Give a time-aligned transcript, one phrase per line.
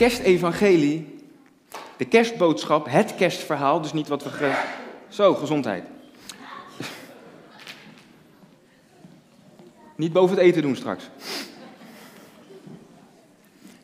[0.00, 1.18] Kerstevangelie,
[1.96, 4.62] de kerstboodschap, het kerstverhaal, dus niet wat we...
[5.08, 5.84] Zo, gezondheid.
[9.96, 11.04] Niet boven het eten doen straks.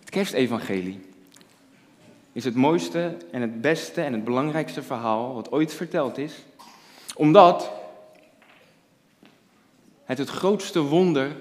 [0.00, 1.00] Het kerstevangelie
[2.32, 6.34] is het mooiste en het beste en het belangrijkste verhaal wat ooit verteld is,
[7.14, 7.70] omdat
[10.04, 11.36] het het grootste wonder,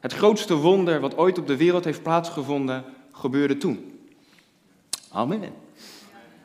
[0.00, 4.00] het grootste wonder wat ooit op de wereld heeft plaatsgevonden, gebeurde toen.
[5.08, 5.52] Amen.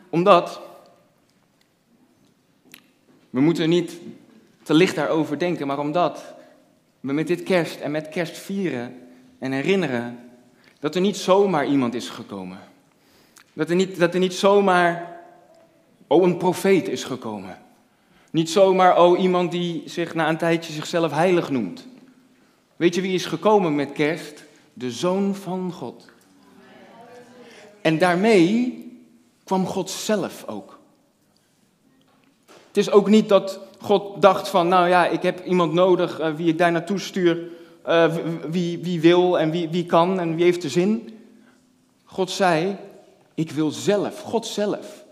[0.10, 0.62] Omdat
[3.30, 4.00] we moeten niet
[4.64, 6.34] te licht daarover denken, maar omdat
[7.00, 8.94] we met dit kerst en met kerst vieren
[9.40, 10.20] en herinneren
[10.80, 12.60] dat er niet zomaar iemand is gekomen.
[13.54, 15.22] Dat er niet, dat er niet zomaar,
[16.08, 17.58] oh, een profeet is gekomen.
[18.32, 21.88] Niet zomaar, oh, iemand die zich na een tijdje zichzelf heilig noemt.
[22.76, 24.44] Weet je wie is gekomen met kerst?
[24.74, 26.06] De Zoon van God.
[27.82, 28.84] En daarmee
[29.44, 30.80] kwam God zelf ook.
[32.46, 36.34] Het is ook niet dat God dacht van, nou ja, ik heb iemand nodig uh,
[36.36, 37.50] wie ik daar naartoe stuur,
[37.88, 38.16] uh,
[38.50, 41.20] wie, wie wil en wie, wie kan en wie heeft de zin.
[42.04, 42.78] God zei,
[43.34, 45.06] ik wil zelf, God zelf,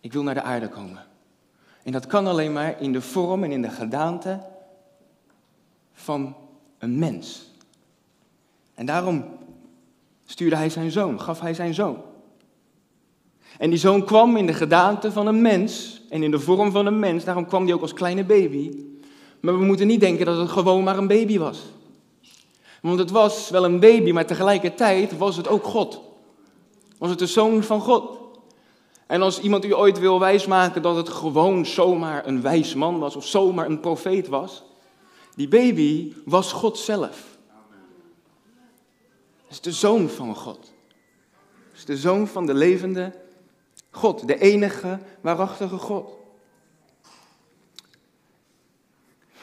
[0.00, 1.06] ik wil naar de aarde komen.
[1.82, 4.40] En dat kan alleen maar in de vorm en in de gedaante
[5.92, 6.36] van
[6.80, 7.50] een mens.
[8.74, 9.24] En daarom
[10.24, 12.02] stuurde hij zijn zoon, gaf hij zijn zoon.
[13.58, 16.86] En die zoon kwam in de gedaante van een mens en in de vorm van
[16.86, 17.24] een mens.
[17.24, 18.70] Daarom kwam hij ook als kleine baby.
[19.40, 21.62] Maar we moeten niet denken dat het gewoon maar een baby was.
[22.82, 26.00] Want het was wel een baby, maar tegelijkertijd was het ook God.
[26.98, 28.18] Was het de zoon van God.
[29.06, 33.16] En als iemand u ooit wil wijsmaken dat het gewoon zomaar een wijs man was
[33.16, 34.62] of zomaar een profeet was,
[35.34, 37.38] die baby was God zelf.
[39.42, 40.72] Het is de zoon van God.
[41.68, 43.12] Het is de zoon van de levende
[43.90, 46.18] God, de enige waarachtige God.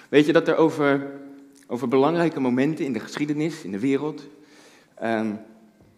[0.10, 1.20] Weet je dat er over,
[1.68, 4.24] over belangrijke momenten in de geschiedenis, in de wereld,
[5.04, 5.40] um,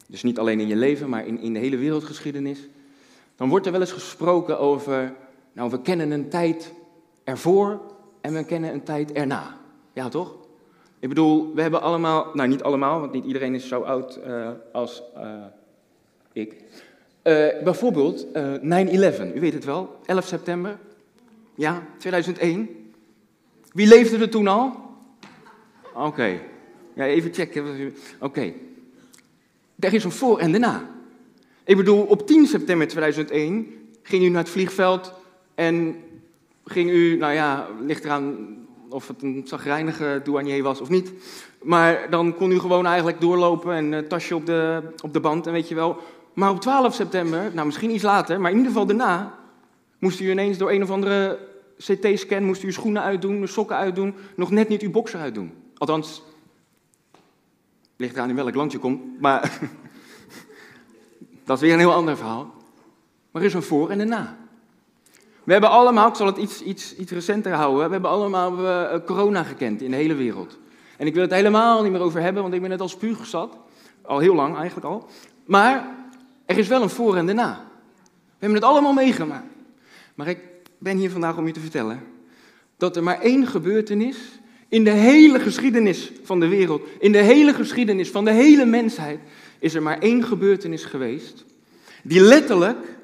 [0.07, 2.67] dus niet alleen in je leven, maar in, in de hele wereldgeschiedenis,
[3.35, 5.15] dan wordt er wel eens gesproken over,
[5.53, 6.73] nou we kennen een tijd
[7.23, 7.81] ervoor
[8.21, 9.58] en we kennen een tijd erna.
[9.99, 10.35] Ja toch?
[10.99, 14.49] Ik bedoel, we hebben allemaal, nou niet allemaal, want niet iedereen is zo oud uh,
[14.71, 15.43] als uh,
[16.33, 16.53] ik.
[16.53, 18.29] Uh, bijvoorbeeld 9-11,
[19.35, 20.79] u weet het wel, 11 september,
[21.55, 22.91] ja, 2001.
[23.73, 24.75] Wie leefde er toen al?
[25.93, 26.39] Oké,
[26.93, 27.63] ja, even checken.
[27.65, 28.55] Oké, okay.
[29.79, 30.89] er is een voor en daarna.
[31.63, 33.67] Ik bedoel, op 10 september 2001
[34.03, 35.13] ging u naar het vliegveld
[35.55, 35.95] en
[36.65, 38.57] ging u, nou ja, ligt eraan
[38.89, 41.11] of het een zagrijnige douanier was of niet.
[41.61, 45.47] Maar dan kon u gewoon eigenlijk doorlopen en uh, tasje op de, op de band
[45.47, 45.97] en weet je wel.
[46.33, 49.37] Maar op 12 september, nou misschien iets later, maar in ieder geval daarna,
[49.99, 51.39] moest u ineens door een of andere
[51.77, 55.53] CT-scan, moest u uw schoenen uitdoen, sokken uitdoen, nog net niet uw boxer uitdoen.
[55.77, 56.23] Althans,
[57.95, 59.59] ligt eraan in welk land je komt, maar
[61.45, 62.53] dat is weer een heel ander verhaal.
[63.31, 64.38] Maar er is een voor en een na.
[65.49, 69.05] We hebben allemaal, ik zal het iets, iets, iets recenter houden, we hebben allemaal uh,
[69.05, 70.57] corona gekend in de hele wereld.
[70.97, 73.57] En ik wil het helemaal niet meer over hebben, want ik ben net al spuuggezat.
[74.01, 75.07] Al heel lang eigenlijk al.
[75.45, 75.87] Maar
[76.45, 77.65] er is wel een voor en een na.
[78.03, 79.53] We hebben het allemaal meegemaakt.
[80.15, 80.39] Maar ik
[80.77, 82.03] ben hier vandaag om je te vertellen
[82.77, 84.17] dat er maar één gebeurtenis
[84.67, 89.19] in de hele geschiedenis van de wereld, in de hele geschiedenis van de hele mensheid,
[89.59, 91.45] is er maar één gebeurtenis geweest
[92.03, 92.98] die letterlijk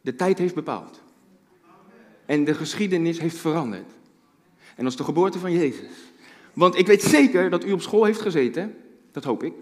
[0.00, 1.00] de tijd heeft bepaald.
[2.26, 3.90] En de geschiedenis heeft veranderd.
[4.76, 5.90] En dat is de geboorte van Jezus.
[6.52, 8.76] Want ik weet zeker dat u op school heeft gezeten,
[9.12, 9.52] dat hoop ik.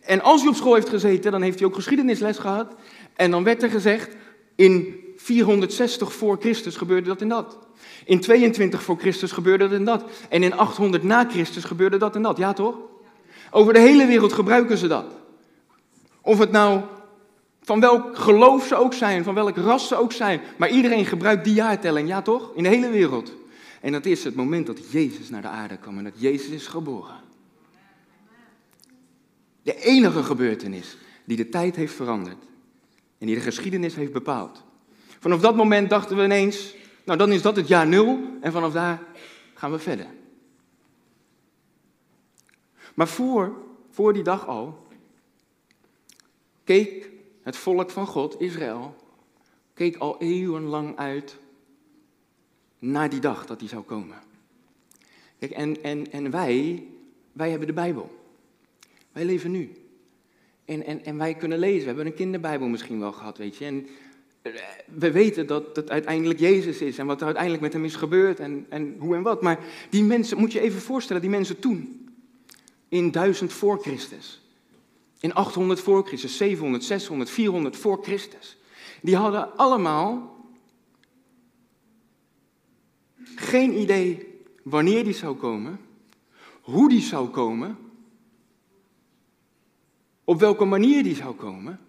[0.00, 2.74] En als u op school heeft gezeten, dan heeft u ook geschiedenisles gehad.
[3.14, 4.16] En dan werd er gezegd,
[4.54, 7.58] in 460 voor Christus gebeurde dat en dat.
[8.04, 10.04] In 22 voor Christus gebeurde dat en dat.
[10.28, 12.36] En in 800 na Christus gebeurde dat en dat.
[12.36, 12.76] Ja toch?
[13.50, 15.06] Over de hele wereld gebruiken ze dat.
[16.20, 16.80] Of het nou
[17.66, 20.40] van welk geloof ze ook zijn, van welk ras ze ook zijn.
[20.56, 22.50] Maar iedereen gebruikt die jaartelling, ja toch?
[22.54, 23.32] In de hele wereld.
[23.80, 26.66] En dat is het moment dat Jezus naar de aarde kwam en dat Jezus is
[26.66, 27.20] geboren.
[29.62, 32.42] De enige gebeurtenis die de tijd heeft veranderd
[33.18, 34.62] en die de geschiedenis heeft bepaald.
[35.18, 36.74] Vanaf dat moment dachten we ineens,
[37.04, 39.02] nou dan is dat het jaar nul en vanaf daar
[39.54, 40.06] gaan we verder.
[42.94, 43.52] Maar voor,
[43.90, 44.86] voor die dag al,
[46.64, 47.14] keek
[47.46, 48.94] het volk van God, Israël,
[49.74, 51.36] keek al eeuwenlang uit
[52.78, 54.16] naar die dag dat die zou komen.
[55.38, 56.84] Kijk, en, en, en wij,
[57.32, 58.10] wij hebben de Bijbel.
[59.12, 59.72] Wij leven nu.
[60.64, 61.80] En, en, en wij kunnen lezen.
[61.80, 63.64] We hebben een kinderbijbel misschien wel gehad, weet je.
[63.64, 63.86] En
[64.42, 64.52] eh,
[64.86, 68.40] we weten dat het uiteindelijk Jezus is en wat er uiteindelijk met hem is gebeurd
[68.40, 69.42] en, en hoe en wat.
[69.42, 69.58] Maar
[69.90, 72.10] die mensen, moet je even voorstellen, die mensen toen,
[72.88, 74.45] in 1000 voor Christus,
[75.20, 78.56] in 800 voor Christus, 700, 600, 400 voor Christus,
[79.02, 80.36] die hadden allemaal
[83.34, 85.80] geen idee wanneer die zou komen,
[86.60, 87.78] hoe die zou komen,
[90.24, 91.80] op welke manier die zou komen.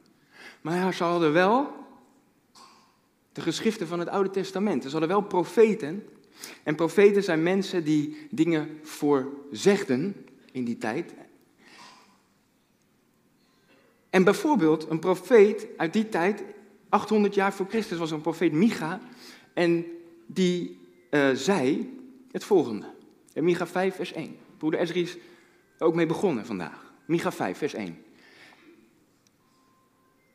[0.61, 1.75] Maar ze hadden wel
[3.33, 4.83] de geschriften van het Oude Testament.
[4.83, 6.03] Ze hadden wel profeten.
[6.63, 11.13] En profeten zijn mensen die dingen voorzegden in die tijd.
[14.17, 16.43] En bijvoorbeeld een profeet uit die tijd,
[16.89, 18.99] 800 jaar voor Christus, was een profeet Micha.
[19.53, 19.85] En
[20.25, 20.79] die
[21.11, 21.93] uh, zei
[22.31, 22.85] het volgende.
[23.33, 24.35] In Micha 5, vers 1.
[24.57, 25.17] Broeder Ezri is
[25.77, 26.93] ook mee begonnen vandaag.
[27.05, 27.97] Micha 5, vers 1.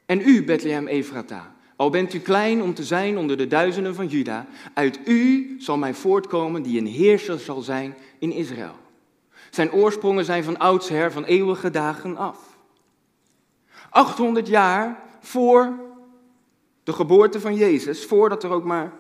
[0.07, 4.07] En u, Bethlehem Efrata, al bent u klein om te zijn onder de duizenden van
[4.07, 8.77] Juda, uit u zal mij voortkomen die een heerser zal zijn in Israël.
[9.51, 12.52] Zijn oorsprongen zijn van oudsher, van eeuwige dagen af.
[13.93, 15.79] 800 jaar voor
[16.85, 18.93] de geboorte van Jezus, voordat er ook maar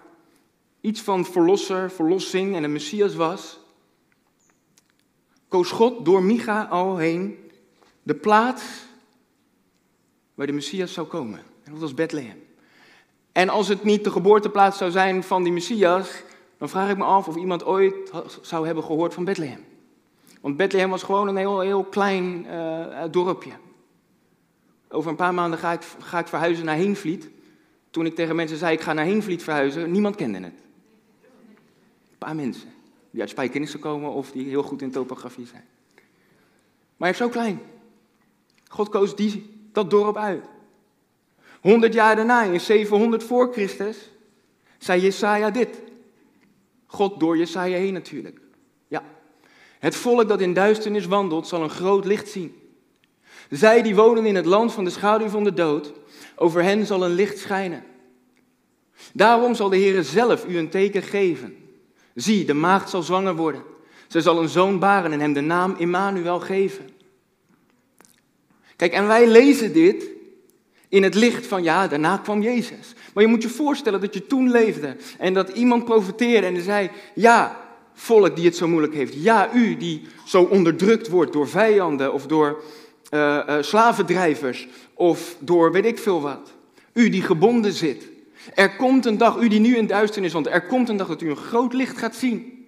[0.81, 3.61] iets van verlosser, verlossing en een Messias was,
[5.49, 7.51] koos God door Micha al heen
[8.03, 8.63] de plaats
[10.35, 11.39] waar de Messias zou komen.
[11.65, 12.43] En dat was Bethlehem.
[13.33, 16.23] En als het niet de geboorteplaats zou zijn van die Messias,
[16.59, 18.11] dan vraag ik me af of iemand ooit
[18.43, 19.65] zou hebben gehoord van Bethlehem.
[20.41, 23.53] Want Bethlehem was gewoon een heel, heel klein uh, dorpje.
[24.93, 27.31] Over een paar maanden ga ik, ga ik verhuizen naar Heenvliet.
[27.91, 30.53] Toen ik tegen mensen zei, ik ga naar Heenvliet verhuizen, niemand kende het.
[32.11, 32.69] Een paar mensen.
[33.11, 35.65] Die uit Spijkenissen komen of die heel goed in topografie zijn.
[36.97, 37.61] Maar hij is zo klein.
[38.69, 40.45] God koos die, dat dorp uit.
[41.61, 44.11] 100 jaar daarna, in 700 voor Christus,
[44.79, 45.83] zei Jesaja dit.
[46.87, 48.41] God door Jesaja heen natuurlijk.
[48.89, 49.05] Ja.
[49.79, 52.62] Het volk dat in duisternis wandelt, zal een groot licht zien.
[53.53, 55.93] Zij die wonen in het land van de schaduw van de dood,
[56.37, 57.85] over hen zal een licht schijnen.
[59.13, 61.57] Daarom zal de Heer zelf u een teken geven.
[62.15, 63.63] Zie, de maagd zal zwanger worden.
[64.09, 66.89] Zij zal een zoon baren en hem de naam Immanuel geven.
[68.77, 70.07] Kijk, en wij lezen dit
[70.89, 72.95] in het licht van, ja, daarna kwam Jezus.
[73.15, 76.91] Maar je moet je voorstellen dat je toen leefde en dat iemand profeteerde en zei,
[77.15, 77.61] ja,
[77.95, 79.23] volk die het zo moeilijk heeft.
[79.23, 82.63] Ja, u die zo onderdrukt wordt door vijanden of door
[83.15, 86.53] uh, uh, slavendrijvers of door weet ik veel wat.
[86.93, 88.09] U die gebonden zit.
[88.55, 91.21] Er komt een dag, u die nu in duisternis, want er komt een dag dat
[91.21, 92.67] u een groot licht gaat zien.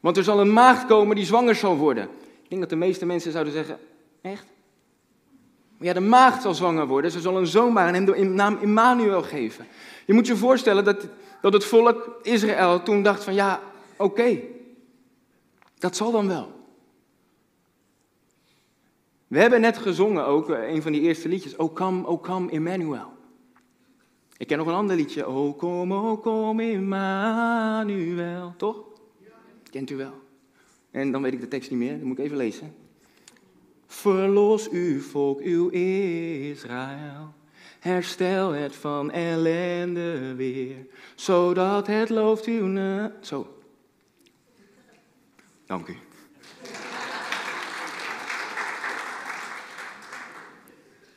[0.00, 2.04] Want er zal een maagd komen die zwanger zal worden.
[2.42, 3.78] Ik denk dat de meeste mensen zouden zeggen,
[4.20, 4.44] echt?
[5.80, 9.22] Ja, de maagd zal zwanger worden, ze zal een zoon baren en hem naam Immanuel
[9.22, 9.66] geven.
[10.06, 11.06] Je moet je voorstellen dat,
[11.40, 13.60] dat het volk Israël toen dacht van ja,
[13.96, 14.38] oké,
[15.78, 16.57] dat zal dan wel.
[19.28, 22.48] We hebben net gezongen ook, eh, een van die eerste liedjes, O kom, O kom,
[22.48, 23.12] Emmanuel.
[24.36, 28.76] Ik ken nog een ander liedje, O kom, O kom, Emmanuel, toch?
[29.70, 30.14] Kent u wel.
[30.90, 32.74] En dan weet ik de tekst niet meer, dan moet ik even lezen.
[33.86, 37.34] Verlos uw volk, uw Israël.
[37.80, 43.12] Herstel het van ellende weer, zodat het looft uw naam.
[43.20, 43.56] Zo.
[45.66, 45.96] Dank u.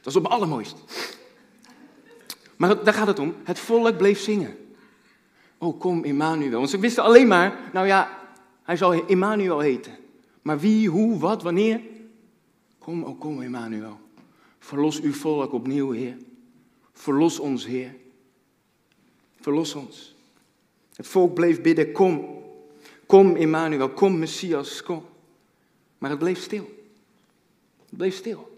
[0.01, 0.75] Dat is op allermooist.
[2.55, 3.35] Maar daar gaat het om.
[3.43, 4.57] Het volk bleef zingen.
[5.57, 6.57] Oh, kom Emmanuel.
[6.57, 8.19] Want ze wisten alleen maar, nou ja,
[8.63, 9.97] hij zal Emmanuel heten.
[10.41, 11.81] Maar wie, hoe, wat, wanneer?
[12.79, 13.99] Kom, oh kom Emmanuel.
[14.59, 16.17] Verlos uw volk opnieuw, Heer.
[16.93, 17.95] Verlos ons, Heer.
[19.39, 20.15] Verlos ons.
[20.95, 22.43] Het volk bleef bidden, kom.
[23.05, 25.05] Kom Emmanuel, kom Messias, kom.
[25.97, 26.69] Maar het bleef stil.
[27.89, 28.50] Het bleef stil.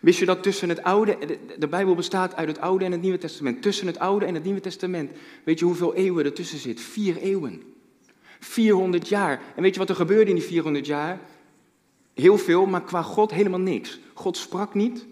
[0.00, 1.18] Wist je dat tussen het Oude,
[1.58, 3.62] de, Bijbel bestaat uit het Oude en het Nieuwe Testament.
[3.62, 5.10] Tussen het Oude en het Nieuwe Testament,
[5.44, 6.80] weet je hoeveel eeuwen er tussen zit?
[6.80, 7.62] Vier eeuwen.
[8.40, 9.40] 400 jaar.
[9.56, 11.20] En weet je wat er gebeurde in die 400 jaar?
[12.14, 14.00] Heel veel, maar qua God helemaal niks.
[14.14, 15.06] God sprak niet,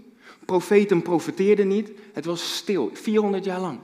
[0.44, 3.78] profeten profeteerden niet, het was stil, 400 jaar lang.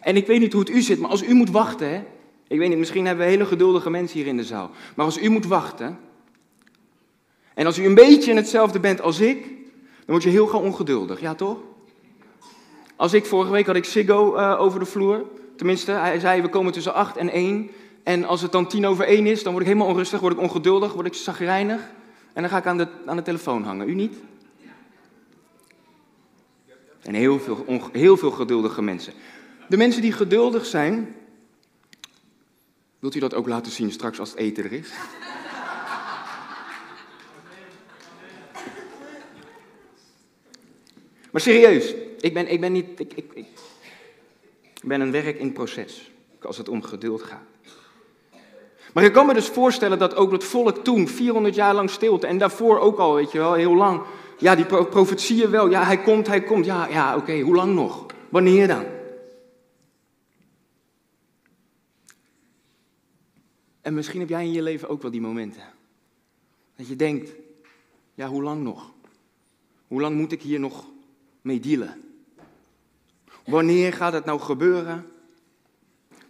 [0.00, 2.02] En ik weet niet hoe het u zit, maar als u moet wachten, hè,
[2.48, 5.18] ik weet niet, misschien hebben we hele geduldige mensen hier in de zaal, maar als
[5.18, 5.98] u moet wachten,
[7.54, 9.42] en als u een beetje in hetzelfde bent als ik,
[9.74, 11.58] dan word je heel gauw ongeduldig, ja toch?
[12.96, 15.24] Als ik vorige week had ik Siggo uh, over de vloer,
[15.56, 17.70] tenminste, hij zei we komen tussen 8 en 1,
[18.02, 20.40] en als het dan tien over één is, dan word ik helemaal onrustig, word ik
[20.40, 21.80] ongeduldig, word ik zagrijnig.
[22.32, 23.88] En dan ga ik aan de, aan de telefoon hangen.
[23.88, 24.14] U niet?
[27.02, 29.12] En heel veel, heel veel geduldige mensen.
[29.68, 31.14] De mensen die geduldig zijn,
[32.98, 34.92] wilt u dat ook laten zien straks als het eten er is?
[41.34, 43.00] Maar serieus, ik ben, ik ben niet.
[43.00, 43.46] Ik, ik, ik
[44.82, 46.10] ben een werk in proces.
[46.42, 47.42] Als het om geduld gaat.
[48.92, 52.26] Maar ik kan me dus voorstellen dat ook het volk toen, 400 jaar lang stilte,
[52.26, 54.02] en daarvoor ook al, weet je wel, heel lang.
[54.38, 55.70] Ja, die profetieën wel.
[55.70, 56.64] Ja, hij komt, hij komt.
[56.64, 58.06] Ja, ja oké, hoe lang nog?
[58.28, 58.84] Wanneer dan?
[63.80, 65.62] En misschien heb jij in je leven ook wel die momenten.
[66.76, 67.30] Dat je denkt,
[68.14, 68.92] ja, hoe lang nog?
[69.88, 70.92] Hoe lang moet ik hier nog
[71.44, 72.02] mee dealen?
[73.44, 75.06] Wanneer gaat het nou gebeuren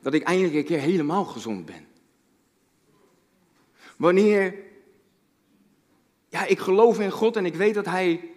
[0.01, 1.87] dat ik eindelijk een keer helemaal gezond ben?
[3.97, 4.55] Wanneer,
[6.29, 8.31] ja, ik geloof in God en ik weet dat Hij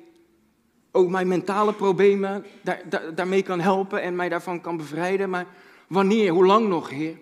[0.91, 5.29] ook mijn mentale problemen daar, daar, daarmee kan helpen en mij daarvan kan bevrijden.
[5.29, 5.47] Maar
[5.87, 7.17] wanneer, hoe lang nog, Heer?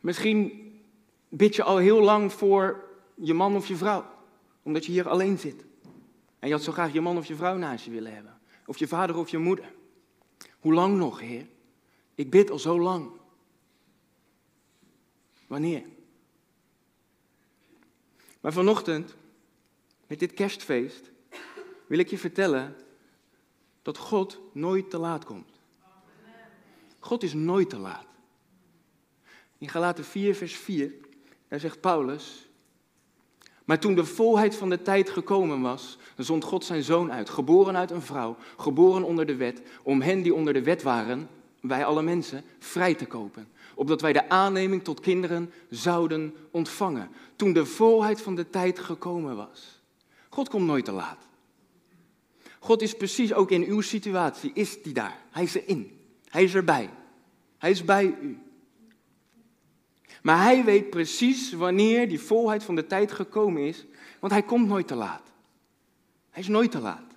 [0.00, 0.72] Misschien
[1.28, 2.84] bid je al heel lang voor
[3.14, 4.04] je man of je vrouw,
[4.62, 5.64] omdat je hier alleen zit.
[6.40, 8.40] En je had zo graag je man of je vrouw naast je willen hebben.
[8.66, 9.72] Of je vader of je moeder.
[10.60, 11.46] Hoe lang nog, Heer?
[12.14, 13.10] Ik bid al zo lang.
[15.46, 15.82] Wanneer?
[18.40, 19.14] Maar vanochtend,
[20.06, 21.10] met dit kerstfeest,
[21.86, 22.76] wil ik je vertellen
[23.82, 25.58] dat God nooit te laat komt.
[26.98, 28.06] God is nooit te laat.
[29.58, 30.94] In Galaten 4, vers 4,
[31.48, 32.49] daar zegt Paulus,
[33.70, 37.76] maar toen de volheid van de tijd gekomen was, zond God zijn zoon uit, geboren
[37.76, 41.28] uit een vrouw, geboren onder de wet, om hen die onder de wet waren,
[41.60, 43.48] wij alle mensen, vrij te kopen.
[43.74, 47.10] Opdat wij de aanneming tot kinderen zouden ontvangen.
[47.36, 49.80] Toen de volheid van de tijd gekomen was.
[50.28, 51.28] God komt nooit te laat.
[52.58, 55.18] God is precies ook in uw situatie, is die daar.
[55.30, 55.98] Hij is erin.
[56.28, 56.90] Hij is erbij.
[57.58, 58.38] Hij is bij u.
[60.22, 63.86] Maar hij weet precies wanneer die volheid van de tijd gekomen is,
[64.20, 65.32] want hij komt nooit te laat.
[66.30, 67.14] Hij is nooit te laat.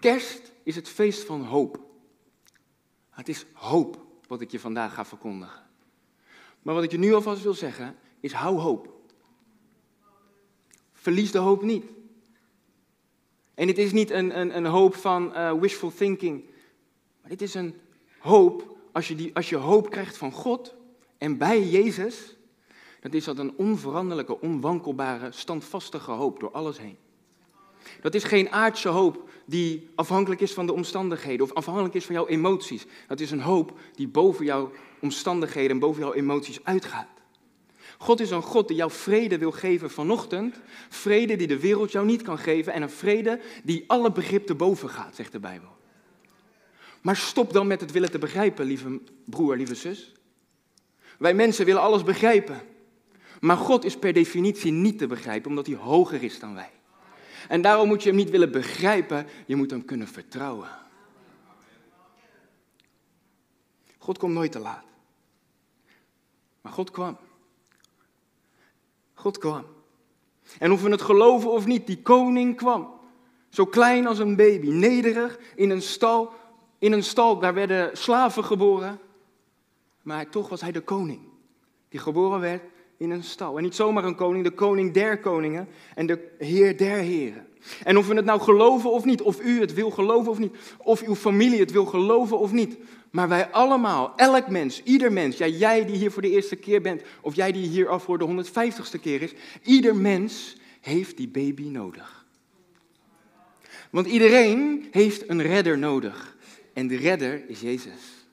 [0.00, 1.80] Kerst is het feest van hoop.
[3.10, 5.62] Het is hoop wat ik je vandaag ga verkondigen.
[6.62, 8.98] Maar wat ik je nu alvast wil zeggen, is hou hoop.
[10.92, 11.84] Verlies de hoop niet.
[13.54, 16.44] En het is niet een, een, een hoop van uh, wishful thinking,
[17.20, 17.80] maar dit is een
[18.18, 20.74] hoop als je, die, als je hoop krijgt van God
[21.18, 22.36] en bij Jezus,
[23.00, 26.96] dan is dat een onveranderlijke, onwankelbare, standvastige hoop door alles heen.
[28.00, 32.14] Dat is geen aardse hoop die afhankelijk is van de omstandigheden of afhankelijk is van
[32.14, 32.86] jouw emoties.
[33.06, 34.70] Dat is een hoop die boven jouw
[35.00, 37.08] omstandigheden en boven jouw emoties uitgaat.
[37.98, 40.60] God is een God die jou vrede wil geven vanochtend.
[40.88, 42.72] Vrede die de wereld jou niet kan geven.
[42.72, 45.68] En een vrede die alle begrip te boven gaat, zegt de Bijbel.
[47.00, 50.12] Maar stop dan met het willen te begrijpen, lieve broer, lieve zus.
[51.18, 52.60] Wij mensen willen alles begrijpen.
[53.40, 56.70] Maar God is per definitie niet te begrijpen, omdat hij hoger is dan wij.
[57.48, 60.68] En daarom moet je hem niet willen begrijpen, je moet hem kunnen vertrouwen.
[63.98, 64.84] God komt nooit te laat.
[66.60, 67.18] Maar God kwam.
[69.14, 69.64] God kwam.
[70.58, 73.00] En of we het geloven of niet, die koning kwam.
[73.48, 76.32] Zo klein als een baby, nederig, in een stal.
[76.80, 78.98] In een stal, daar werden slaven geboren.
[80.02, 81.20] Maar toch was hij de koning.
[81.88, 82.62] Die geboren werd
[82.96, 83.56] in een stal.
[83.56, 87.46] En niet zomaar een koning, de koning der koningen en de heer der heren.
[87.84, 90.56] En of we het nou geloven of niet, of u het wil geloven of niet,
[90.78, 92.76] of uw familie het wil geloven of niet.
[93.10, 96.80] Maar wij allemaal, elk mens, ieder mens, ja, jij die hier voor de eerste keer
[96.80, 101.28] bent, of jij die hier al voor de 150ste keer is, ieder mens heeft die
[101.28, 102.24] baby nodig.
[103.90, 106.36] Want iedereen heeft een redder nodig.
[106.72, 108.26] En de redder is Jezus.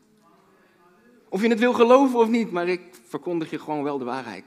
[1.29, 4.45] Of je het wil geloven of niet, maar ik verkondig je gewoon wel de waarheid.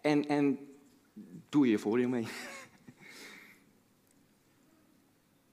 [0.00, 0.58] En, en
[1.48, 2.26] doe je voordeel mee.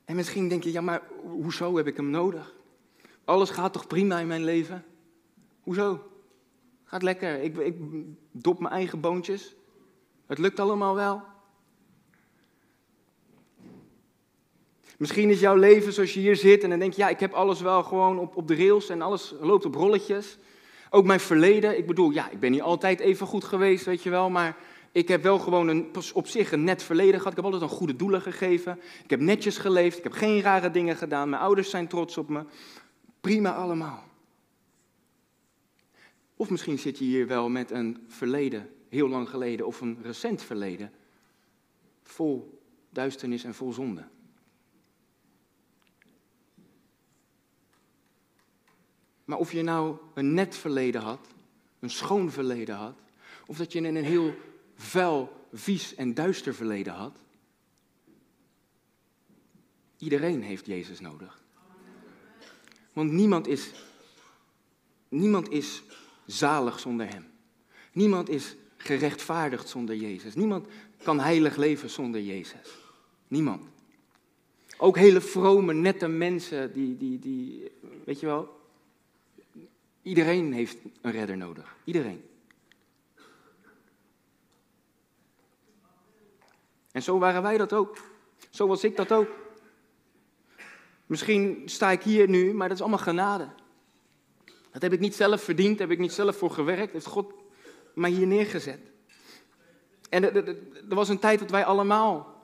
[0.05, 2.55] En misschien denk je, ja, maar hoezo heb ik hem nodig?
[3.25, 4.85] Alles gaat toch prima in mijn leven?
[5.61, 6.11] Hoezo?
[6.83, 7.41] Gaat lekker.
[7.41, 7.75] Ik, ik
[8.31, 9.55] dop mijn eigen boontjes.
[10.25, 11.21] Het lukt allemaal wel.
[15.03, 17.33] Misschien is jouw leven zoals je hier zit en dan denk je, ja, ik heb
[17.33, 20.37] alles wel gewoon op, op de rails en alles loopt op rolletjes.
[20.89, 24.09] Ook mijn verleden, ik bedoel, ja, ik ben niet altijd even goed geweest, weet je
[24.09, 24.57] wel, maar
[24.91, 27.29] ik heb wel gewoon een, op zich een net verleden gehad.
[27.29, 28.79] Ik heb altijd een goede doelen gegeven.
[29.03, 31.29] Ik heb netjes geleefd, ik heb geen rare dingen gedaan.
[31.29, 32.43] Mijn ouders zijn trots op me.
[33.21, 34.03] Prima allemaal.
[36.35, 40.43] Of misschien zit je hier wel met een verleden heel lang geleden of een recent
[40.43, 40.91] verleden
[42.03, 44.03] vol duisternis en vol zonde.
[49.25, 51.27] Maar of je nou een net verleden had,
[51.79, 52.95] een schoon verleden had,
[53.45, 54.33] of dat je een heel
[54.75, 57.17] vuil, vies en duister verleden had,
[59.97, 61.41] iedereen heeft Jezus nodig.
[62.93, 63.71] Want niemand is,
[65.09, 65.83] niemand is
[66.25, 67.31] zalig zonder Hem.
[67.91, 70.35] Niemand is gerechtvaardigd zonder Jezus.
[70.35, 70.67] Niemand
[71.03, 72.77] kan heilig leven zonder Jezus.
[73.27, 73.65] Niemand.
[74.77, 77.71] Ook hele vrome, nette mensen, die, die, die,
[78.05, 78.62] weet je wel,
[80.03, 81.75] iedereen heeft een redder nodig.
[81.83, 82.23] Iedereen.
[86.91, 87.97] En zo waren wij dat ook.
[88.49, 89.29] Zo was ik dat ook.
[91.05, 93.49] Misschien sta ik hier nu, maar dat is allemaal genade.
[94.71, 97.33] Dat heb ik niet zelf verdiend, heb ik niet zelf voor gewerkt, heeft God
[97.93, 98.79] mij hier neergezet.
[100.09, 100.33] En
[100.89, 102.41] er was een tijd dat wij allemaal,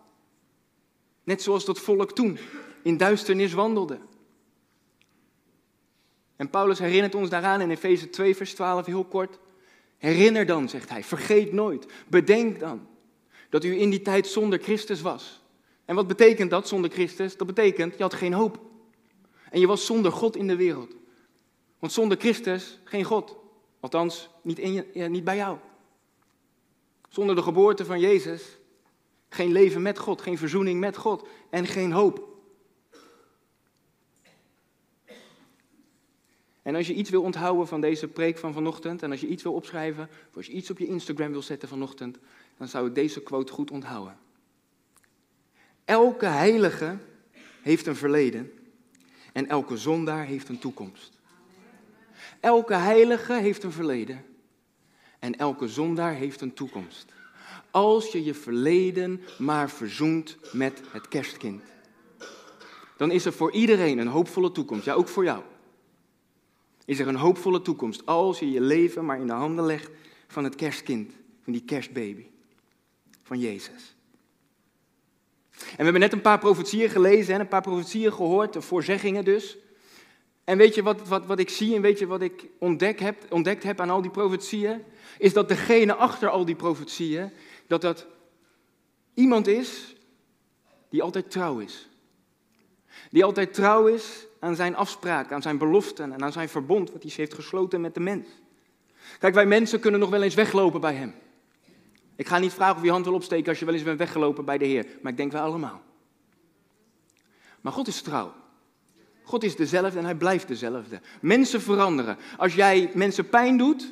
[1.24, 2.38] net zoals dat volk toen,
[2.82, 4.09] in duisternis wandelden.
[6.40, 9.40] En Paulus herinnert ons daaraan in Efeze 2, vers 12, heel kort.
[9.98, 12.88] Herinner dan, zegt hij, vergeet nooit, bedenk dan
[13.50, 15.44] dat u in die tijd zonder Christus was.
[15.86, 17.38] En wat betekent dat zonder Christus?
[17.38, 18.60] Dat betekent, je had geen hoop.
[19.50, 20.96] En je was zonder God in de wereld.
[21.80, 23.36] Want zonder Christus geen God.
[23.80, 25.58] Althans, niet, in je, niet bij jou.
[27.10, 28.58] Zonder de geboorte van Jezus
[29.30, 32.29] geen leven met God, geen verzoening met God en geen hoop.
[36.70, 39.44] En als je iets wil onthouden van deze preek van vanochtend, en als je iets
[39.44, 42.18] wil opschrijven, of als je iets op je Instagram wil zetten vanochtend,
[42.58, 44.18] dan zou ik deze quote goed onthouden.
[45.86, 46.98] Elke heilige
[47.62, 48.52] heeft een verleden
[49.34, 51.12] en elke zondaar heeft een toekomst.
[52.40, 54.26] Elke heilige heeft een verleden
[55.20, 57.14] en elke zondaar heeft een toekomst.
[57.72, 61.64] Als je je verleden maar verzoent met het kerstkind,
[62.98, 64.86] dan is er voor iedereen een hoopvolle toekomst.
[64.86, 65.44] Ja, ook voor jou.
[66.90, 69.90] Is er een hoopvolle toekomst als je je leven maar in de handen legt
[70.28, 72.26] van het kerstkind, van die kerstbaby,
[73.24, 73.96] van Jezus.
[75.52, 79.58] En we hebben net een paar profetieën gelezen en een paar profetieën gehoord, voorzeggingen dus.
[80.44, 83.26] En weet je wat, wat, wat ik zie en weet je wat ik ontdekt heb,
[83.30, 84.84] ontdekt heb aan al die profetieën?
[85.18, 87.32] Is dat degene achter al die profetieën,
[87.68, 88.08] dat dat
[89.14, 89.96] iemand is
[90.90, 91.90] die altijd trouw is.
[93.12, 97.04] Die altijd trouw is aan zijn afspraken, aan zijn beloften en aan zijn verbond wat
[97.04, 98.28] hij heeft gesloten met de mens.
[99.20, 101.14] Kijk, wij mensen kunnen nog wel eens weglopen bij hem.
[102.16, 104.46] Ik ga niet vragen of je hand wil opsteken als je wel eens bent weggelopen
[104.46, 105.82] bij de Heer, maar ik denk wel allemaal.
[107.62, 108.34] Maar God is trouw.
[109.24, 111.02] God is dezelfde en hij blijft dezelfde.
[111.22, 112.18] Mensen veranderen.
[112.38, 113.92] Als jij mensen pijn doet,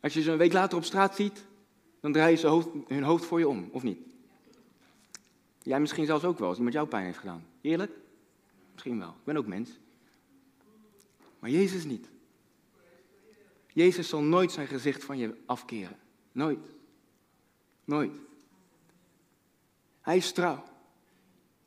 [0.00, 1.44] als je ze een week later op straat ziet,
[2.00, 4.13] dan draaien ze hun hoofd voor je om, of niet?
[5.64, 7.46] Jij misschien zelfs ook wel, als iemand jou pijn heeft gedaan.
[7.60, 7.92] Eerlijk?
[8.72, 9.08] Misschien wel.
[9.08, 9.70] Ik ben ook mens.
[11.38, 12.08] Maar Jezus niet.
[13.72, 15.96] Jezus zal nooit zijn gezicht van je afkeren.
[16.32, 16.66] Nooit.
[17.84, 18.12] Nooit.
[20.00, 20.64] Hij is trouw.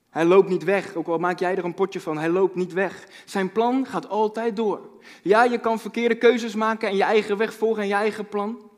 [0.10, 2.74] Hij loopt niet weg, ook al maak jij er een potje van, hij loopt niet
[2.74, 3.08] weg.
[3.26, 5.02] Zijn plan gaat altijd door.
[5.24, 8.72] Ja, je kan verkeerde keuzes maken en je eigen weg volgen en je eigen plan.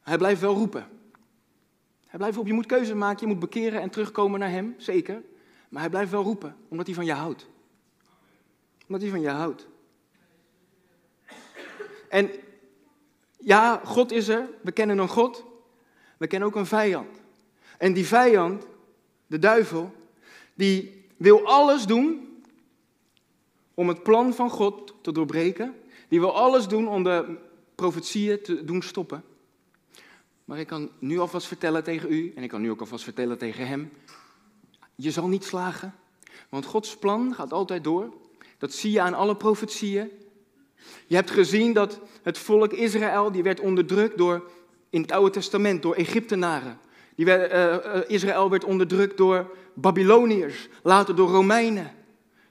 [0.00, 0.99] Hij blijft wel roepen.
[2.10, 5.22] Hij blijft op, je moet keuzes maken, je moet bekeren en terugkomen naar hem, zeker.
[5.68, 7.46] Maar hij blijft wel roepen, omdat hij van je houdt.
[8.86, 9.66] Omdat hij van je houdt.
[12.08, 12.30] En
[13.38, 15.44] ja, God is er, we kennen een God,
[16.16, 17.20] we kennen ook een vijand.
[17.78, 18.66] En die vijand,
[19.26, 19.92] de duivel,
[20.54, 22.42] die wil alles doen
[23.74, 25.74] om het plan van God te doorbreken.
[26.08, 27.38] Die wil alles doen om de
[27.74, 29.24] profetieën te doen stoppen.
[30.50, 33.38] Maar ik kan nu alvast vertellen tegen u, en ik kan nu ook alvast vertellen
[33.38, 33.92] tegen hem,
[34.94, 35.94] je zal niet slagen.
[36.48, 38.14] Want Gods plan gaat altijd door.
[38.58, 40.10] Dat zie je aan alle profetieën.
[41.06, 44.50] Je hebt gezien dat het volk Israël, die werd onderdrukt door,
[44.90, 46.78] in het Oude Testament, door Egyptenaren.
[47.14, 51.92] Die werd, uh, Israël werd onderdrukt door Babyloniërs, later door Romeinen.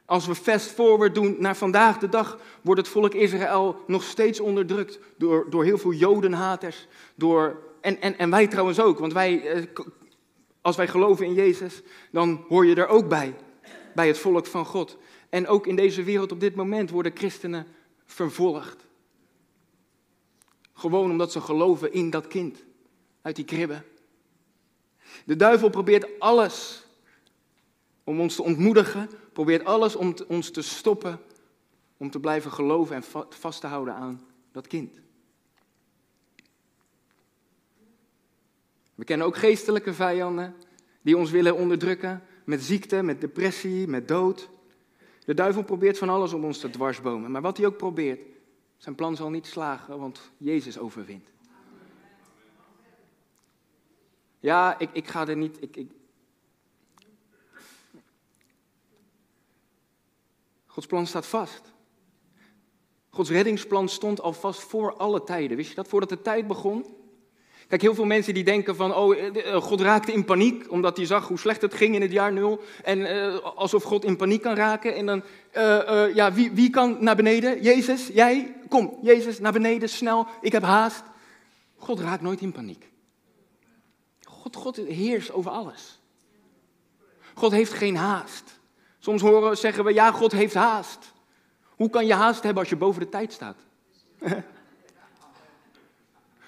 [0.06, 4.40] Als we fast forward doen naar vandaag de dag, wordt het volk Israël nog steeds
[4.40, 6.88] onderdrukt door, door heel veel jodenhaters.
[7.16, 9.66] Door, en, en, en wij trouwens ook, want wij, uh,
[10.62, 13.36] als wij geloven in Jezus, dan hoor je er ook bij,
[13.96, 14.98] bij het volk van God.
[15.30, 17.68] En ook in deze wereld op dit moment worden christenen
[18.06, 18.88] vervolgd.
[20.74, 22.64] Gewoon omdat ze geloven in dat kind
[23.22, 23.86] uit die kribben.
[25.26, 26.84] De duivel probeert alles
[28.04, 31.20] om ons te ontmoedigen, probeert alles om ons te stoppen,
[31.98, 34.92] om te blijven geloven en vast te houden aan dat kind.
[39.00, 40.56] We kennen ook geestelijke vijanden
[41.02, 44.50] die ons willen onderdrukken met ziekte, met depressie, met dood.
[45.26, 48.20] De duivel probeert van alles om ons te dwarsbomen, maar wat hij ook probeert,
[48.78, 51.32] zijn plan zal niet slagen, want Jezus overwint.
[54.40, 55.62] Ja, ik, ik ga er niet.
[55.62, 55.92] Ik, ik...
[60.66, 61.74] Gods plan staat vast.
[63.10, 65.58] Gods reddingsplan stond al vast voor alle tijden.
[65.58, 65.88] Wist je dat?
[65.88, 66.98] Voordat de tijd begon.
[67.70, 70.98] Kijk, heel veel mensen die denken van, oh, eh, eh, God raakte in paniek, omdat
[70.98, 72.62] hij zag hoe slecht het ging in het jaar nul.
[72.84, 74.96] En uh, alsof God in paniek kan raken.
[74.96, 75.24] En dan,
[76.14, 77.62] ja, wie, wie kan naar beneden?
[77.62, 78.56] Jezus, jij?
[78.70, 81.04] Kom, Jezus, naar beneden, snel, ik heb haast.
[81.78, 82.90] God raakt nooit in paniek.
[84.24, 86.00] God, God heerst over alles.
[87.34, 88.60] God heeft geen haast.
[89.00, 91.12] Soms horen, zeggen we, ja, God heeft haast.
[91.64, 93.58] Hoe kan je haast hebben als je boven de tijd staat?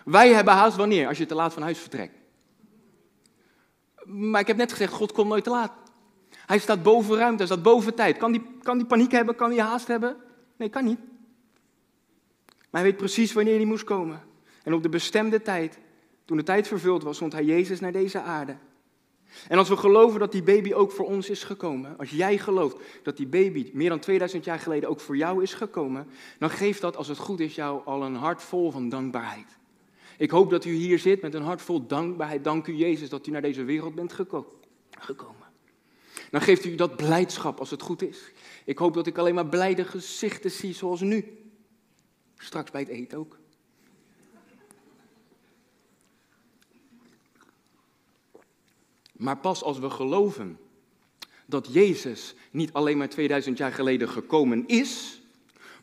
[0.06, 1.08] Wij hebben haast wanneer?
[1.08, 2.16] Als je te laat van huis vertrekt.
[4.06, 5.72] Maar ik heb net gezegd, God komt nooit te laat.
[6.46, 8.18] Hij staat boven ruimte, hij staat boven tijd.
[8.18, 9.36] Kan die, kan die paniek hebben?
[9.36, 10.18] Kan die haast hebben?
[10.58, 11.00] Nee, kan niet.
[12.46, 14.22] Maar hij weet precies wanneer hij moest komen.
[14.64, 15.80] En op de bestemde tijd,
[16.26, 18.56] toen de tijd vervuld was, zond hij Jezus naar deze aarde.
[19.48, 22.78] En als we geloven dat die baby ook voor ons is gekomen, als jij gelooft
[23.04, 26.08] dat die baby meer dan 2000 jaar geleden ook voor jou is gekomen,
[26.40, 29.60] dan geeft dat, als het goed is, jou al een hart vol van dankbaarheid.
[30.22, 32.44] Ik hoop dat u hier zit met een hart vol dankbaarheid.
[32.44, 35.48] Dank u Jezus dat u naar deze wereld bent gekomen.
[36.32, 38.32] Dan geeft u dat blijdschap als het goed is.
[38.66, 41.38] Ik hoop dat ik alleen maar blijde gezichten zie zoals nu.
[42.38, 43.38] Straks bij het eten ook.
[49.12, 50.58] Maar pas als we geloven
[51.46, 55.21] dat Jezus niet alleen maar 2000 jaar geleden gekomen is,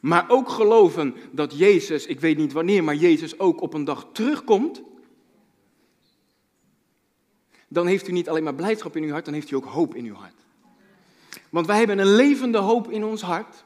[0.01, 4.07] maar ook geloven dat Jezus, ik weet niet wanneer, maar Jezus ook op een dag
[4.13, 4.83] terugkomt,
[7.69, 9.95] dan heeft u niet alleen maar blijdschap in uw hart, dan heeft u ook hoop
[9.95, 10.35] in uw hart.
[11.51, 13.65] Want wij hebben een levende hoop in ons hart.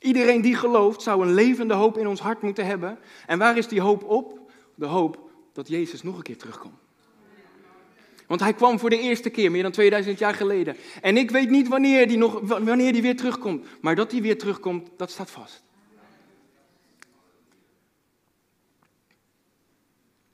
[0.00, 2.98] Iedereen die gelooft zou een levende hoop in ons hart moeten hebben.
[3.26, 4.50] En waar is die hoop op?
[4.74, 6.79] De hoop dat Jezus nog een keer terugkomt.
[8.30, 10.76] Want hij kwam voor de eerste keer, meer dan 2000 jaar geleden.
[11.02, 13.66] En ik weet niet wanneer die, nog, wanneer die weer terugkomt.
[13.80, 15.62] Maar dat hij weer terugkomt, dat staat vast.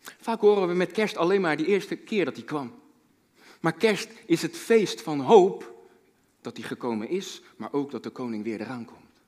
[0.01, 2.75] Vaak horen we met kerst alleen maar die eerste keer dat hij kwam.
[3.61, 5.75] Maar kerst is het feest van hoop
[6.41, 9.21] dat hij gekomen is, maar ook dat de koning weer eraan komt.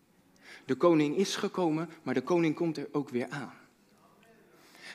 [0.64, 3.54] De koning is gekomen, maar de koning komt er ook weer aan.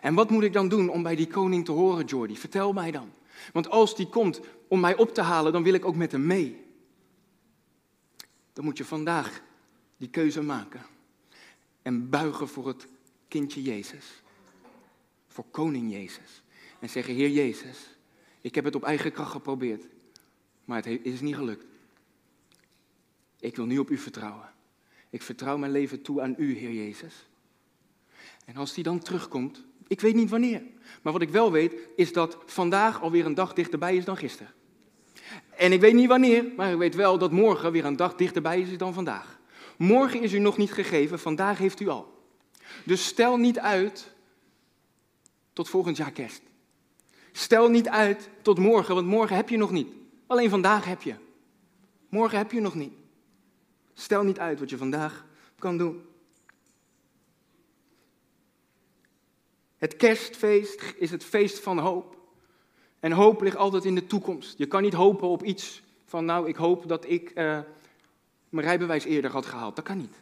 [0.02, 2.38] En wat moet ik dan doen om bij die koning te horen, Jordi?
[2.38, 3.12] Vertel mij dan.
[3.52, 6.26] Want als die komt om mij op te halen, dan wil ik ook met hem
[6.26, 6.66] mee.
[8.54, 9.42] Dan moet je vandaag
[9.98, 10.86] die keuze maken.
[11.82, 12.88] En buigen voor het
[13.28, 14.06] kindje Jezus.
[15.28, 16.44] Voor koning Jezus.
[16.80, 17.78] En zeggen, Heer Jezus,
[18.42, 19.86] ik heb het op eigen kracht geprobeerd.
[20.66, 21.66] Maar het is niet gelukt.
[23.40, 24.52] Ik wil nu op u vertrouwen.
[25.10, 27.26] Ik vertrouw mijn leven toe aan u, Heer Jezus.
[28.46, 30.62] En als die dan terugkomt, ik weet niet wanneer.
[31.02, 34.54] Maar wat ik wel weet, is dat vandaag alweer een dag dichterbij is dan gisteren.
[35.58, 38.62] En ik weet niet wanneer, maar ik weet wel dat morgen weer een dag dichterbij
[38.62, 39.40] is dan vandaag.
[39.78, 42.14] Morgen is u nog niet gegeven, vandaag heeft u al.
[42.84, 44.14] Dus stel niet uit
[45.54, 46.42] tot volgend jaar kerst.
[47.32, 49.88] Stel niet uit tot morgen, want morgen heb je nog niet.
[50.28, 51.16] Alleen vandaag heb je.
[52.10, 52.94] Morgen heb je nog niet.
[53.94, 55.26] Stel niet uit wat je vandaag
[55.60, 56.02] kan doen.
[59.84, 62.18] Het kerstfeest is het feest van hoop.
[63.00, 64.58] En hoop ligt altijd in de toekomst.
[64.58, 67.60] Je kan niet hopen op iets van, nou, ik hoop dat ik uh,
[68.50, 69.76] mijn rijbewijs eerder had gehaald.
[69.76, 70.22] Dat kan niet.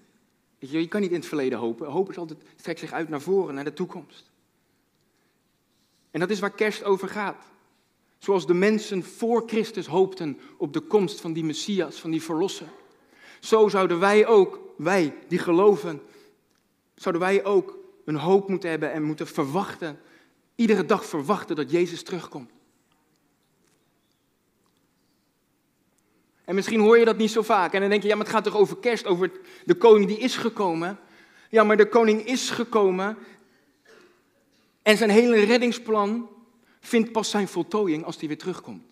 [0.57, 1.87] Je, je kan niet in het verleden hopen.
[1.87, 4.31] Hoop is altijd, strekt zich uit naar voren, naar de toekomst.
[6.11, 7.45] En dat is waar kerst over gaat.
[8.17, 12.69] Zoals de mensen voor Christus hoopten op de komst van die Messias, van die Verlosser.
[13.39, 16.01] Zo zouden wij ook, wij die geloven,
[16.95, 19.99] zouden wij ook een hoop moeten hebben en moeten verwachten,
[20.55, 22.51] iedere dag verwachten dat Jezus terugkomt.
[26.45, 28.33] En misschien hoor je dat niet zo vaak en dan denk je, ja, maar het
[28.33, 29.31] gaat toch over kerst, over
[29.65, 30.99] de koning die is gekomen.
[31.49, 33.17] Ja, maar de koning is gekomen
[34.81, 36.29] en zijn hele reddingsplan
[36.79, 38.83] vindt pas zijn voltooiing als hij weer terugkomt.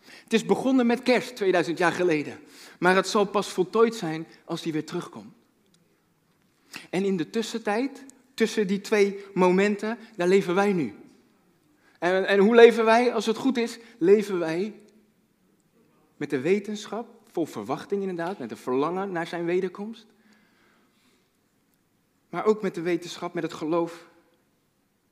[0.00, 2.40] Het is begonnen met kerst 2000 jaar geleden,
[2.78, 5.34] maar het zal pas voltooid zijn als hij weer terugkomt.
[6.90, 8.04] En in de tussentijd
[8.36, 10.94] tussen die twee momenten, daar leven wij nu.
[11.98, 13.12] En, en hoe leven wij?
[13.12, 14.74] Als het goed is, leven wij
[16.16, 20.06] met de wetenschap, vol verwachting inderdaad, met een verlangen naar zijn wederkomst.
[22.28, 24.06] Maar ook met de wetenschap, met het geloof.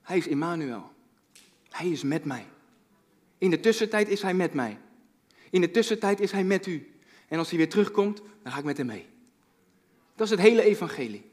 [0.03, 0.93] Hij is Immanuel.
[1.69, 2.47] Hij is met mij.
[3.39, 4.79] In de tussentijd is hij met mij.
[5.51, 6.95] In de tussentijd is hij met u.
[7.29, 9.07] En als hij weer terugkomt, dan ga ik met hem mee.
[10.15, 11.33] Dat is het hele evangelie.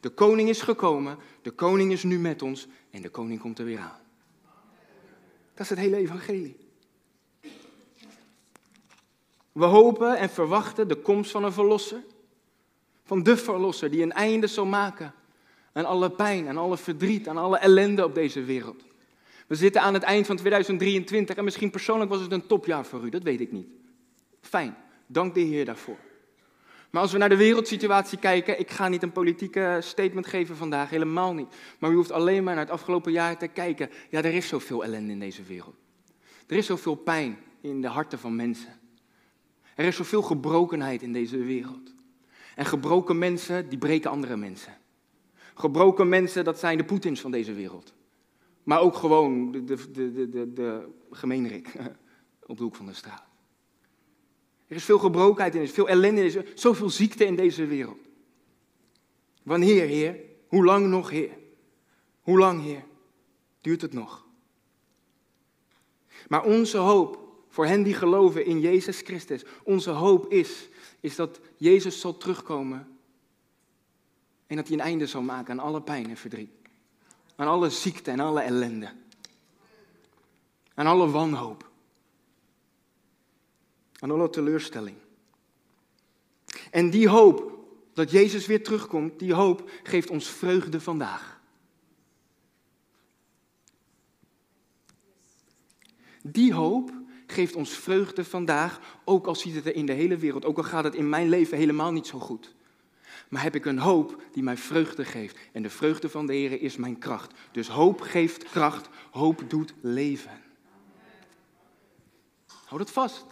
[0.00, 3.64] De koning is gekomen, de koning is nu met ons en de koning komt er
[3.64, 4.00] weer aan.
[5.54, 6.56] Dat is het hele evangelie.
[9.52, 12.02] We hopen en verwachten de komst van een verlosser.
[13.04, 15.14] Van de verlosser die een einde zal maken
[15.72, 18.82] aan alle pijn, aan alle verdriet, aan alle ellende op deze wereld.
[19.46, 23.04] We zitten aan het eind van 2023 en misschien persoonlijk was het een topjaar voor
[23.04, 23.68] u, dat weet ik niet.
[24.40, 25.98] Fijn, dank de Heer daarvoor.
[26.90, 30.90] Maar als we naar de wereldsituatie kijken, ik ga niet een politieke statement geven vandaag,
[30.90, 31.54] helemaal niet.
[31.78, 33.90] Maar u hoeft alleen maar naar het afgelopen jaar te kijken.
[34.08, 35.76] Ja, er is zoveel ellende in deze wereld.
[36.46, 38.78] Er is zoveel pijn in de harten van mensen.
[39.74, 41.94] Er is zoveel gebrokenheid in deze wereld.
[42.54, 44.76] En gebroken mensen, die breken andere mensen.
[45.54, 47.94] Gebroken mensen, dat zijn de Poetins van deze wereld.
[48.62, 51.72] Maar ook gewoon de, de, de, de, de gemeenrik
[52.46, 53.29] op de hoek van de straat.
[54.70, 57.66] Er is veel gebrokenheid in, er is veel ellende, er is zoveel ziekte in deze
[57.66, 57.98] wereld.
[59.42, 60.16] Wanneer, Heer?
[60.46, 61.38] Hoe lang nog, Heer?
[62.20, 62.84] Hoe lang, Heer?
[63.60, 64.26] Duurt het nog?
[66.28, 70.68] Maar onze hoop voor hen die geloven in Jezus Christus, onze hoop is,
[71.00, 72.98] is dat Jezus zal terugkomen
[74.46, 76.50] en dat hij een einde zal maken aan alle pijn en verdriet.
[77.36, 78.92] Aan alle ziekte en alle ellende.
[80.74, 81.69] Aan alle wanhoop.
[84.00, 84.96] Aan alle teleurstelling.
[86.70, 87.58] En die hoop
[87.92, 91.40] dat Jezus weer terugkomt, die hoop geeft ons vreugde vandaag.
[96.22, 96.92] Die hoop
[97.26, 100.62] geeft ons vreugde vandaag, ook al ziet het er in de hele wereld, ook al
[100.62, 102.54] gaat het in mijn leven helemaal niet zo goed.
[103.28, 105.38] Maar heb ik een hoop die mij vreugde geeft.
[105.52, 107.32] En de vreugde van de Heer is mijn kracht.
[107.52, 110.40] Dus hoop geeft kracht, hoop doet leven.
[112.64, 113.26] Hou dat vast.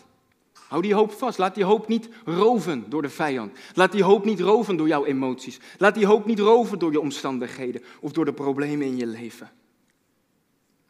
[0.69, 1.39] Hou die hoop vast.
[1.39, 3.59] Laat die hoop niet roven door de vijand.
[3.75, 5.61] Laat die hoop niet roven door jouw emoties.
[5.79, 9.51] Laat die hoop niet roven door je omstandigheden of door de problemen in je leven.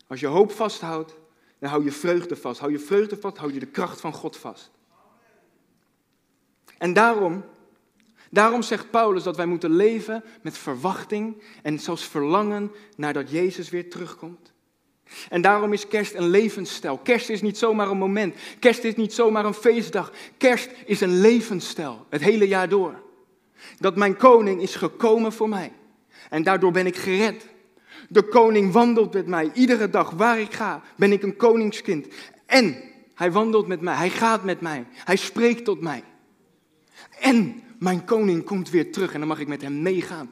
[0.07, 1.15] Als je hoop vasthoudt,
[1.59, 2.61] dan hou je vreugde vast.
[2.61, 4.71] Hou je vreugde vast, hou je de kracht van God vast.
[6.79, 7.45] En daarom,
[8.31, 13.91] daarom zegt Paulus dat wij moeten leven met verwachting en zelfs verlangen nadat Jezus weer
[13.91, 14.53] terugkomt.
[15.29, 16.99] En daarom is kerst een levensstijl.
[16.99, 18.35] Kerst is niet zomaar een moment.
[18.59, 20.13] Kerst is niet zomaar een feestdag.
[20.37, 23.03] Kerst is een levensstijl, het hele jaar door.
[23.79, 25.73] Dat mijn koning is gekomen voor mij.
[26.31, 27.47] En daardoor ben ik gered.
[28.09, 29.51] De koning wandelt met mij.
[29.55, 32.07] Iedere dag waar ik ga, ben ik een koningskind.
[32.47, 32.77] En
[33.15, 33.95] hij wandelt met mij.
[33.95, 34.87] Hij gaat met mij.
[34.91, 36.03] Hij spreekt tot mij.
[37.21, 40.29] En mijn koning komt weer terug en dan mag ik met hem meegaan.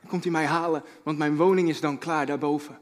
[0.00, 2.78] Dan komt hij mij halen, want mijn woning is dan klaar daarboven.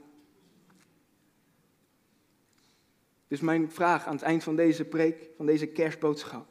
[3.28, 6.46] Dus mijn vraag aan het eind van deze preek, van deze kerstboodschap.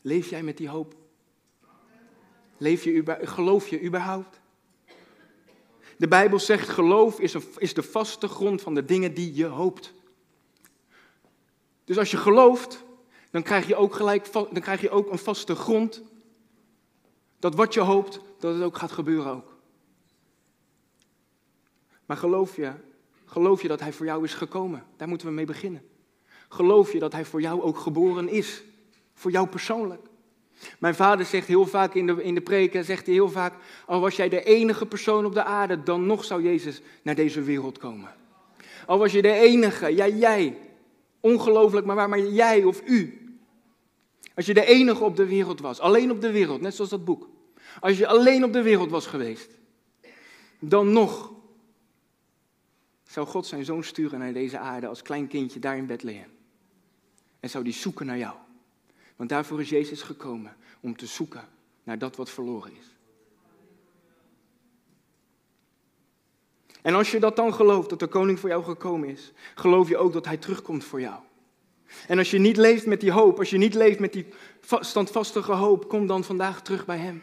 [0.00, 0.94] Leef jij met die hoop?
[2.56, 4.40] Leef je, geloof je überhaupt?
[5.96, 9.92] De Bijbel zegt geloof is, is de vaste grond van de dingen die je hoopt.
[11.84, 12.84] Dus als je gelooft,
[13.30, 16.02] dan krijg je ook gelijk dan krijg je ook een vaste grond.
[17.38, 19.56] Dat wat je hoopt, dat het ook gaat gebeuren ook.
[22.06, 22.72] Maar geloof je,
[23.36, 24.84] geloof je dat hij voor jou is gekomen?
[24.96, 25.82] Daar moeten we mee beginnen.
[26.48, 28.62] Geloof je dat hij voor jou ook geboren is?
[29.14, 30.00] Voor jou persoonlijk?
[30.78, 33.54] Mijn vader zegt heel vaak in de, in de preken, zegt hij heel vaak,
[33.86, 37.42] al was jij de enige persoon op de aarde, dan nog zou Jezus naar deze
[37.42, 38.14] wereld komen.
[38.86, 40.58] Al was je de enige, ja jij,
[41.20, 43.20] ongelooflijk, maar waar, maar jij of u.
[44.34, 47.04] Als je de enige op de wereld was, alleen op de wereld, net zoals dat
[47.04, 47.28] boek.
[47.80, 49.50] Als je alleen op de wereld was geweest,
[50.58, 51.34] dan nog
[53.16, 56.30] zou God zijn zoon sturen naar deze aarde als klein kindje daar in Bethlehem.
[57.40, 58.36] En zou die zoeken naar jou.
[59.16, 61.48] Want daarvoor is Jezus gekomen, om te zoeken
[61.82, 62.96] naar dat wat verloren is.
[66.82, 69.96] En als je dat dan gelooft, dat de koning voor jou gekomen is, geloof je
[69.96, 71.20] ook dat hij terugkomt voor jou.
[72.08, 74.26] En als je niet leeft met die hoop, als je niet leeft met die
[74.80, 77.22] standvastige hoop, kom dan vandaag terug bij hem.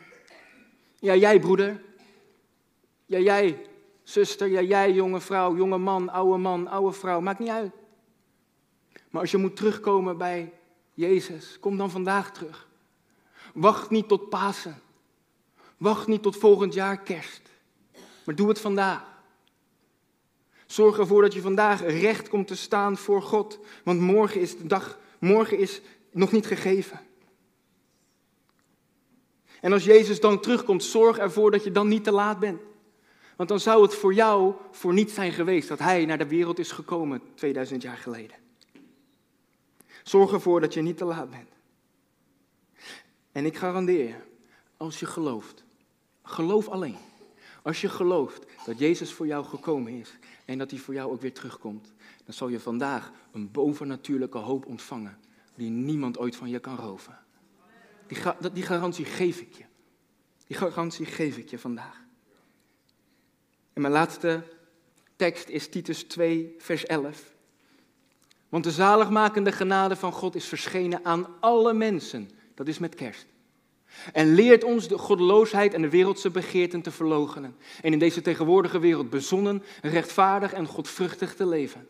[1.00, 1.82] Ja, jij broeder.
[3.06, 3.72] Ja, jij
[4.04, 4.48] zuster.
[4.48, 7.20] Ja, jij jonge vrouw, jonge man, oude man, oude vrouw.
[7.20, 7.72] Maakt niet uit.
[9.10, 10.54] Maar als je moet terugkomen bij
[10.94, 12.68] Jezus, kom dan vandaag terug.
[13.54, 14.82] Wacht niet tot Pasen.
[15.78, 17.42] Wacht niet tot volgend jaar kerst.
[18.26, 19.12] Maar doe het vandaag.
[20.66, 23.60] Zorg ervoor dat je vandaag recht komt te staan voor God.
[23.84, 27.00] Want morgen is de dag, morgen is nog niet gegeven.
[29.62, 32.62] En als Jezus dan terugkomt, zorg ervoor dat je dan niet te laat bent.
[33.36, 36.60] Want dan zou het voor jou voor niets zijn geweest dat Hij naar de wereld
[36.60, 38.36] is gekomen 2000 jaar geleden.
[40.04, 41.50] Zorg ervoor dat je niet te laat bent.
[43.32, 44.16] En ik garandeer je,
[44.78, 45.64] als je gelooft,
[46.24, 46.98] geloof alleen.
[47.62, 51.22] Als je gelooft dat Jezus voor jou gekomen is en dat hij voor jou ook
[51.22, 51.94] weer terugkomt,
[52.26, 55.18] dan zal je vandaag een bovennatuurlijke hoop ontvangen
[55.56, 57.20] die niemand ooit van je kan roven.
[58.08, 58.18] Die,
[58.54, 59.64] die garantie geef ik je.
[60.48, 62.03] Die garantie geef ik je vandaag.
[63.74, 64.44] En mijn laatste
[65.16, 67.34] tekst is Titus 2, vers 11.
[68.50, 72.30] Want de zaligmakende genade van God is verschenen aan alle mensen.
[72.56, 73.26] Dat is met kerst.
[74.14, 77.56] En leert ons de goddeloosheid en de wereldse begeerten te verloochenen.
[77.82, 81.88] En in deze tegenwoordige wereld bezonnen, rechtvaardig en godvruchtig te leven.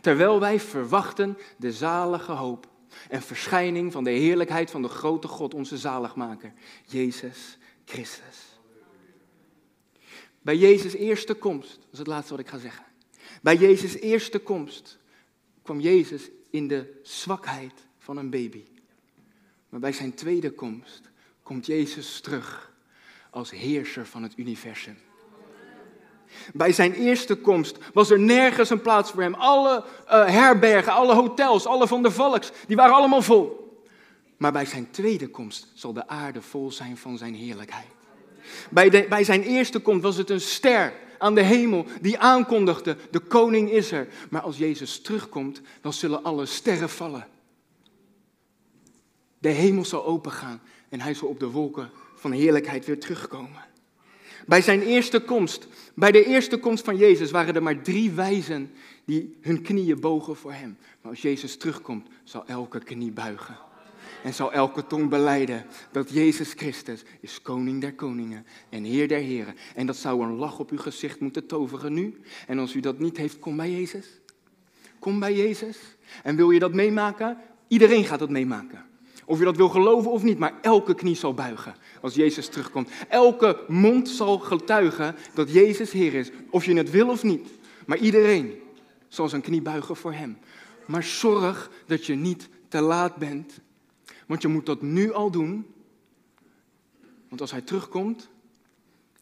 [0.00, 2.66] Terwijl wij verwachten de zalige hoop
[3.08, 6.52] en verschijning van de heerlijkheid van de grote God, onze zaligmaker,
[6.86, 8.55] Jezus Christus.
[10.46, 12.84] Bij Jezus' eerste komst, dat is het laatste wat ik ga zeggen.
[13.42, 14.98] Bij Jezus' eerste komst
[15.62, 18.64] kwam Jezus in de zwakheid van een baby.
[19.68, 21.00] Maar bij zijn tweede komst
[21.42, 22.72] komt Jezus terug
[23.30, 24.98] als heerser van het universum.
[26.52, 29.34] Bij zijn eerste komst was er nergens een plaats voor hem.
[29.34, 33.78] Alle uh, herbergen, alle hotels, alle van de Valks, die waren allemaal vol.
[34.36, 37.95] Maar bij zijn tweede komst zal de aarde vol zijn van zijn heerlijkheid.
[38.70, 43.70] Bij, zijn eerste komst was het een ster aan de hemel die aankondigde, de koning
[43.70, 44.08] is er.
[44.30, 47.26] Maar als Jezus terugkomt, dan zullen alle sterren vallen.
[49.38, 53.64] De hemel zal opengaan en hij zal op de wolken van heerlijkheid weer terugkomen.
[54.46, 58.70] Bij zijn eerste komst, bij de eerste komst van Jezus waren er maar drie wijzen
[59.04, 60.76] die hun knieën bogen voor hem.
[61.00, 63.65] Maar als Jezus terugkomt, zal elke knie buigen.
[64.26, 69.18] En zal elke tong beleiden dat Jezus Christus is koning der koningen en heer der
[69.18, 69.54] heren.
[69.74, 72.20] En dat zou een lach op uw gezicht moeten toveren nu.
[72.46, 74.06] En als u dat niet heeft, kom bij Jezus.
[74.98, 75.78] Kom bij Jezus.
[76.22, 77.38] En wil je dat meemaken?
[77.68, 78.84] Iedereen gaat dat meemaken.
[79.24, 82.90] Of je dat wil geloven of niet, maar elke knie zal buigen als Jezus terugkomt.
[83.08, 87.48] Elke mond zal getuigen dat Jezus Heer is, of je het wil of niet.
[87.86, 88.54] Maar iedereen
[89.08, 90.38] zal zijn knie buigen voor Hem.
[90.86, 93.64] Maar zorg dat je niet te laat bent,
[94.26, 95.66] want je moet dat nu al doen.
[97.28, 98.28] Want als Hij terugkomt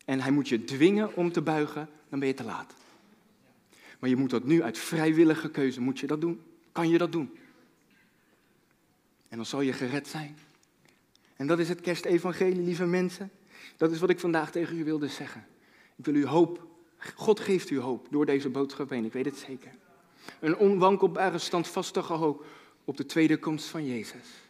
[0.04, 2.74] en Hij moet je dwingen om te buigen, dan ben je te laat.
[3.98, 6.40] Maar je moet dat nu uit vrijwillige keuze, moet je dat doen?
[6.72, 7.30] Kan je dat doen?
[9.28, 10.36] En dan zal je gered zijn.
[11.36, 13.30] En dat is het kerstevangelie, lieve mensen.
[13.76, 15.46] Dat is wat ik vandaag tegen u wilde zeggen.
[15.96, 16.66] Ik wil u hoop.
[17.14, 19.70] God geeft u hoop door deze boodschap heen, ik weet het zeker.
[20.40, 22.44] Een onwankelbare, standvastige hoop
[22.84, 24.43] op de tweede komst van Jezus.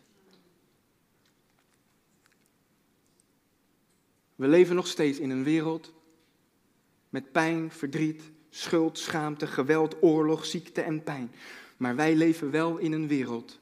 [4.37, 5.93] We leven nog steeds in een wereld
[7.09, 11.33] met pijn, verdriet, schuld, schaamte, geweld, oorlog, ziekte en pijn.
[11.77, 13.59] Maar wij leven wel in een wereld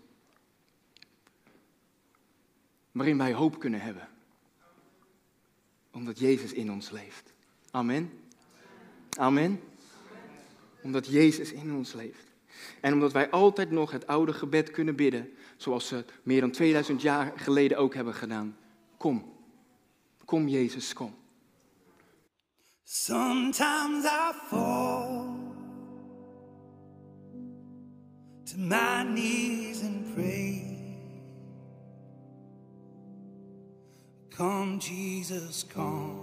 [2.93, 4.09] waarin wij hoop kunnen hebben.
[5.93, 7.33] Omdat Jezus in ons leeft.
[7.71, 8.11] Amen.
[9.19, 9.61] Amen.
[10.83, 12.33] Omdat Jezus in ons leeft.
[12.81, 17.03] En omdat wij altijd nog het oude gebed kunnen bidden, zoals ze meer dan 2000
[17.03, 18.57] jaar geleden ook hebben gedaan.
[18.97, 19.32] Kom,
[20.33, 21.13] kom Jezus, kom.
[22.85, 25.27] Sometimes I fall
[28.47, 30.79] to my knees and pray.
[34.31, 36.21] Come, Jesus, come.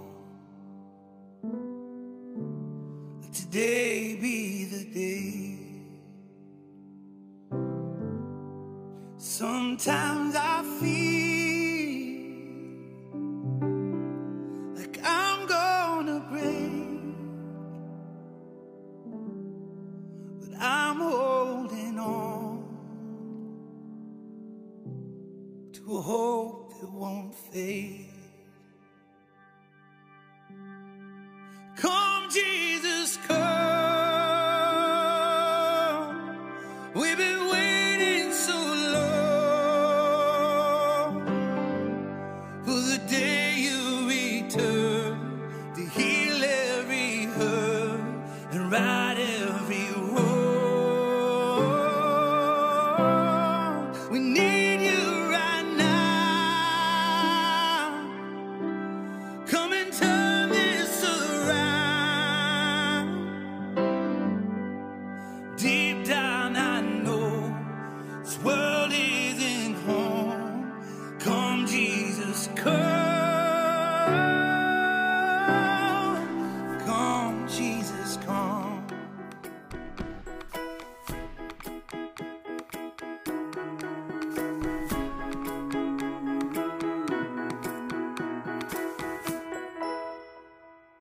[3.22, 5.58] Let today be the day.
[9.18, 11.19] Sometimes I feel
[25.98, 28.19] hope that won't fade.